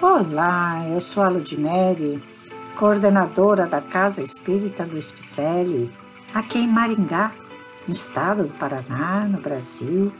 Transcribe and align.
Olá, 0.00 0.86
eu 0.88 1.00
sou 1.00 1.24
a 1.24 1.28
Ludmere, 1.28 2.22
coordenadora 2.76 3.66
da 3.66 3.80
Casa 3.80 4.22
Espírita 4.22 4.84
Luiz 4.84 5.10
Picelli, 5.10 5.90
aqui 6.32 6.60
em 6.60 6.68
Maringá, 6.68 7.32
no 7.84 7.94
estado 7.94 8.44
do 8.44 8.52
Paraná, 8.52 9.26
no 9.28 9.40
Brasil. 9.40 10.12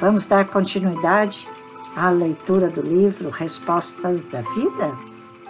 Vamos 0.00 0.26
dar 0.26 0.46
continuidade 0.46 1.48
à 1.96 2.08
leitura 2.08 2.68
do 2.68 2.82
livro 2.82 3.30
Respostas 3.30 4.22
da 4.26 4.42
Vida? 4.42 4.92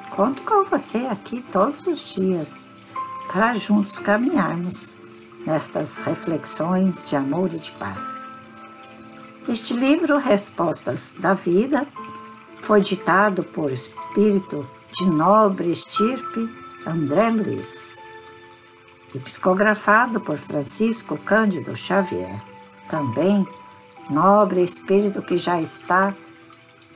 Conto 0.09 0.41
com 0.41 0.65
você 0.65 1.07
aqui 1.11 1.45
todos 1.53 1.87
os 1.87 2.15
dias 2.15 2.65
para 3.31 3.55
juntos 3.57 3.99
caminharmos 3.99 4.91
nestas 5.47 5.99
reflexões 5.99 7.07
de 7.07 7.15
amor 7.15 7.53
e 7.53 7.59
de 7.59 7.73
paz. 7.73 8.25
Este 9.47 9.75
livro, 9.75 10.17
Respostas 10.17 11.15
da 11.19 11.35
Vida, 11.35 11.87
foi 12.65 12.81
ditado 12.81 13.45
por 13.45 13.71
espírito 13.71 14.67
de 14.99 15.07
nobre 15.07 15.71
estirpe 15.71 16.49
André 16.87 17.29
Luiz 17.29 17.99
e 19.15 19.19
psicografado 19.19 20.19
por 20.19 20.39
Francisco 20.39 21.19
Cândido 21.19 21.77
Xavier, 21.77 22.41
também 22.89 23.47
nobre 24.09 24.63
espírito 24.63 25.21
que 25.21 25.37
já 25.37 25.61
está 25.61 26.15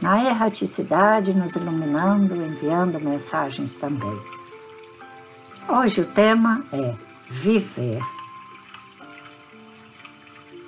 na 0.01 0.25
erraticidade 0.25 1.35
nos 1.35 1.55
iluminando, 1.55 2.35
enviando 2.35 2.99
mensagens 2.99 3.75
também. 3.75 4.19
Hoje 5.69 6.01
o 6.01 6.07
tema 6.07 6.65
é 6.73 6.95
viver. 7.29 8.03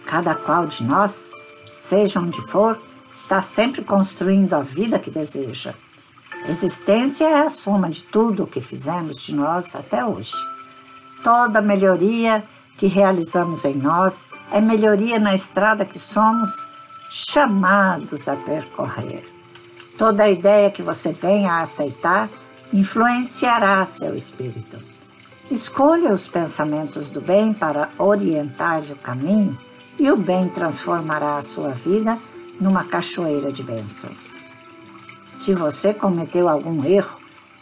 Cada 0.05 0.35
qual 0.35 0.67
de 0.67 0.85
nós, 0.85 1.33
seja 1.73 2.21
onde 2.21 2.43
for, 2.49 2.79
está 3.15 3.43
sempre 3.43 3.83
construindo 3.83 4.55
a 4.55 4.61
vida 4.61 4.99
que 4.99 5.11
deseja. 5.11 5.75
Existência 6.49 7.27
é 7.27 7.47
a 7.47 7.51
soma 7.51 7.91
de 7.91 8.03
tudo 8.05 8.45
o 8.45 8.47
que 8.47 8.61
fizemos 8.61 9.23
de 9.23 9.35
nós 9.35 9.75
até 9.75 10.05
hoje. 10.05 10.35
Toda 11.23 11.61
melhoria 11.61 12.43
que 12.79 12.87
realizamos 12.87 13.65
em 13.65 13.75
nós 13.75 14.27
é 14.51 14.61
melhoria 14.61 15.19
na 15.19 15.35
estrada 15.35 15.85
que 15.85 15.99
somos 15.99 16.51
chamados 17.11 18.27
a 18.29 18.37
percorrer. 18.37 19.29
Toda 19.99 20.31
ideia 20.31 20.71
que 20.71 20.83
você 20.83 21.13
venha 21.13 21.53
a 21.53 21.63
aceitar 21.63 22.29
influenciará 22.73 23.85
seu 23.85 24.17
espírito. 24.17 24.79
Escolha 25.51 26.11
os 26.11 26.27
pensamentos 26.27 27.11
do 27.11 27.21
bem 27.21 27.53
para 27.53 27.91
orientar-lhe 27.99 28.93
o 28.93 28.97
caminho 28.97 29.59
e 29.99 30.11
o 30.11 30.17
bem 30.17 30.49
transformará 30.49 31.37
a 31.37 31.43
sua 31.43 31.71
vida 31.71 32.17
numa 32.61 32.85
cachoeira 32.85 33.51
de 33.51 33.63
bênçãos. 33.63 34.41
Se 35.33 35.55
você 35.55 35.95
cometeu 35.95 36.49
algum 36.49 36.85
erro, 36.85 37.19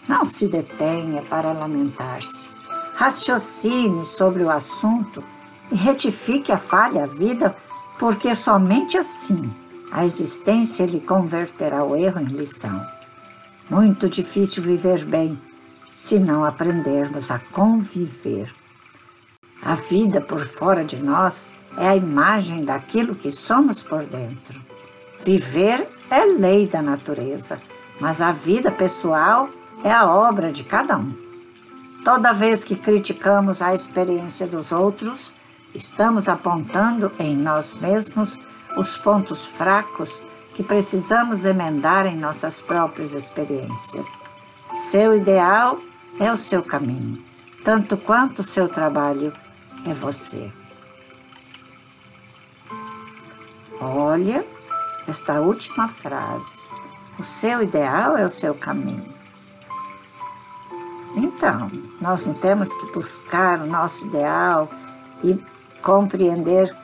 não 0.08 0.26
se 0.26 0.48
detenha 0.48 1.22
para 1.22 1.52
lamentar-se. 1.52 2.50
Raciocine 2.94 4.04
sobre 4.04 4.42
o 4.42 4.50
assunto 4.50 5.22
e 5.70 5.76
retifique 5.76 6.50
a 6.50 6.56
falha 6.56 7.04
à 7.04 7.06
vida, 7.06 7.54
porque 7.98 8.34
somente 8.34 8.96
assim 8.96 9.52
a 9.92 10.04
existência 10.04 10.84
lhe 10.84 11.00
converterá 11.00 11.84
o 11.84 11.94
erro 11.94 12.20
em 12.20 12.24
lição. 12.24 12.84
Muito 13.70 14.08
difícil 14.08 14.62
viver 14.62 15.04
bem 15.04 15.38
se 15.94 16.18
não 16.18 16.44
aprendermos 16.44 17.30
a 17.30 17.38
conviver. 17.38 18.52
A 19.62 19.74
vida 19.74 20.20
por 20.20 20.46
fora 20.46 20.84
de 20.84 20.96
nós 20.96 21.50
é 21.76 21.88
a 21.88 21.96
imagem 21.96 22.64
daquilo 22.64 23.14
que 23.14 23.30
somos 23.30 23.82
por 23.82 24.04
dentro. 24.04 24.60
Viver 25.24 25.86
é 26.10 26.24
lei 26.24 26.66
da 26.66 26.80
natureza, 26.80 27.60
mas 28.00 28.20
a 28.20 28.32
vida 28.32 28.70
pessoal 28.70 29.48
é 29.84 29.92
a 29.92 30.06
obra 30.06 30.52
de 30.52 30.64
cada 30.64 30.96
um. 30.96 31.12
Toda 32.04 32.32
vez 32.32 32.64
que 32.64 32.76
criticamos 32.76 33.60
a 33.60 33.74
experiência 33.74 34.46
dos 34.46 34.72
outros, 34.72 35.32
estamos 35.74 36.28
apontando 36.28 37.12
em 37.18 37.36
nós 37.36 37.74
mesmos 37.74 38.38
os 38.76 38.96
pontos 38.96 39.44
fracos 39.44 40.22
que 40.54 40.62
precisamos 40.62 41.44
emendar 41.44 42.06
em 42.06 42.16
nossas 42.16 42.60
próprias 42.60 43.12
experiências. 43.12 44.06
Seu 44.80 45.14
ideal 45.14 45.78
é 46.18 46.32
o 46.32 46.36
seu 46.36 46.62
caminho, 46.62 47.22
tanto 47.64 47.96
quanto 47.96 48.42
seu 48.42 48.68
trabalho 48.68 49.32
é 49.84 49.92
você. 49.92 50.50
Olha 53.80 54.44
esta 55.10 55.40
última 55.40 55.88
frase. 55.88 56.68
O 57.18 57.24
seu 57.24 57.62
ideal 57.62 58.16
é 58.16 58.24
o 58.24 58.30
seu 58.30 58.54
caminho. 58.54 59.04
Então, 61.16 61.70
nós 62.00 62.24
não 62.24 62.34
temos 62.34 62.72
que 62.72 62.92
buscar 62.92 63.60
o 63.60 63.66
nosso 63.66 64.06
ideal 64.06 64.68
e 65.24 65.36
compreender 65.82 66.74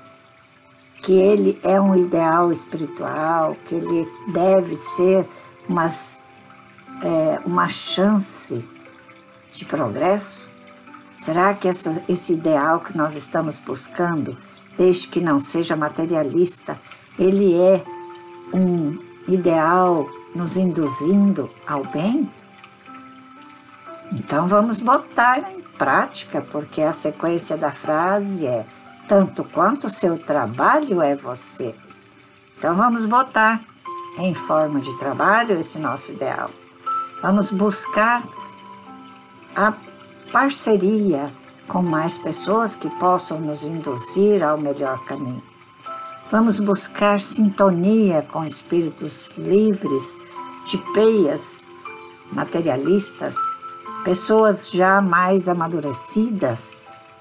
que 1.03 1.13
ele 1.13 1.61
é 1.63 1.81
um 1.81 1.95
ideal 1.95 2.51
espiritual, 2.51 3.57
que 3.69 3.75
ele 3.75 4.09
deve 4.33 4.75
ser 4.75 5.29
umas, 5.69 6.19
é, 7.03 7.41
uma 7.45 7.69
chance 7.69 8.67
de 9.53 9.65
progresso? 9.67 10.49
Será 11.17 11.55
que 11.55 11.69
essa, 11.69 12.03
esse 12.09 12.33
ideal 12.33 12.81
que 12.81 12.97
nós 12.97 13.15
estamos 13.15 13.59
buscando, 13.59 14.37
desde 14.77 15.09
que 15.09 15.21
não 15.21 15.41
seja 15.41 15.77
materialista, 15.77 16.77
ele 17.19 17.55
é 17.55 17.85
um 18.53 18.99
ideal 19.29 20.09
nos 20.35 20.57
induzindo 20.57 21.49
ao 21.67 21.85
bem? 21.85 22.31
Então 24.13 24.47
vamos 24.47 24.81
botar 24.81 25.39
em 25.39 25.61
prática, 25.77 26.41
porque 26.41 26.83
a 26.83 26.93
sequência 26.93 27.57
da 27.57 27.73
frase 27.73 28.47
é 28.47 28.65
tanto 29.09 29.45
quanto 29.45 29.87
o 29.87 29.91
seu 29.91 30.19
trabalho 30.19 31.03
é 31.03 31.15
você. 31.15 31.75
Então 32.57 32.75
vamos 32.75 33.05
botar 33.05 33.61
em 34.19 34.35
forma 34.35 34.81
de 34.81 34.97
trabalho 34.99 35.59
esse 35.59 35.79
nosso 35.79 36.13
ideal. 36.13 36.51
Vamos 37.21 37.51
buscar 37.51 38.23
a 39.57 39.73
parceria 40.33 41.31
com 41.67 41.83
mais 41.83 42.19
pessoas 42.19 42.77
que 42.77 42.89
possam 42.89 43.41
nos 43.41 43.65
induzir 43.65 44.43
ao 44.43 44.59
melhor 44.59 45.03
caminho. 45.05 45.43
Vamos 46.35 46.59
buscar 46.59 47.21
sintonia 47.21 48.27
com 48.33 48.45
espíritos 48.45 49.31
livres 49.39 50.17
de 50.67 50.79
peias 50.93 51.65
materialistas, 52.33 53.37
pessoas 54.03 54.69
já 54.69 55.01
mais 55.01 55.49
amadurecidas. 55.49 56.73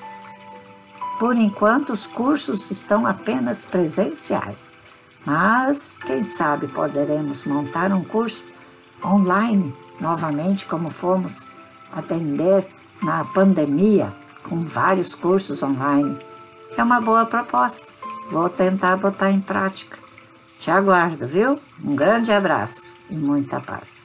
Por 1.19 1.35
enquanto, 1.37 1.93
os 1.93 2.06
cursos 2.06 2.70
estão 2.70 3.05
apenas 3.06 3.64
presenciais, 3.64 4.70
mas 5.25 5.99
quem 5.99 6.22
sabe 6.22 6.67
poderemos 6.67 7.44
montar 7.44 7.93
um 7.93 8.05
curso 8.05 8.44
online 9.05 9.75
novamente, 10.00 10.67
como 10.67 10.90
fomos 10.90 11.44
atender 11.93 12.67
na 13.02 13.25
pandemia 13.25 14.12
com 14.43 14.61
vários 14.62 15.14
cursos 15.14 15.62
online. 15.62 16.17
É 16.76 16.82
uma 16.82 17.00
boa 17.00 17.26
proposta. 17.26 17.87
Vou 18.31 18.49
tentar 18.49 18.96
botar 18.96 19.31
em 19.31 19.40
prática. 19.40 19.99
Te 20.58 20.70
aguardo, 20.70 21.26
viu? 21.26 21.58
Um 21.82 21.96
grande 21.96 22.32
abraço 22.32 22.96
e 23.11 23.14
muita 23.14 23.61
paz. 23.61 24.00